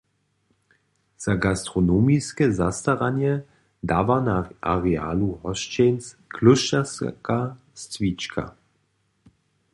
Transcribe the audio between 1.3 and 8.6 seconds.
gastronomiske zastaranje dawa na arealu hosćenc „Klóšterska stwička“.